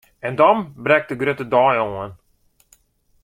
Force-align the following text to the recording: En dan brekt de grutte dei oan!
En 0.19 0.35
dan 0.35 0.73
brekt 0.75 1.09
de 1.09 1.15
grutte 1.21 1.47
dei 1.53 1.77
oan! 1.87 2.11